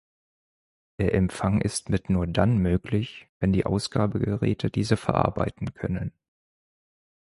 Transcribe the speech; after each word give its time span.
Der 0.97 1.13
Empfang 1.13 1.61
ist 1.61 1.89
mit 1.89 2.09
nur 2.09 2.25
dann 2.25 2.57
möglich, 2.57 3.29
wenn 3.39 3.53
die 3.53 3.67
Ausgabegeräte 3.67 4.71
diese 4.71 4.97
verarbeiten 4.97 5.75
können. 5.75 6.11